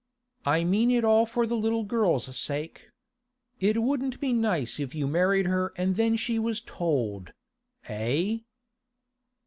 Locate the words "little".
1.55-1.83